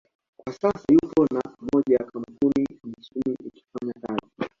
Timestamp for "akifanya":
3.47-3.93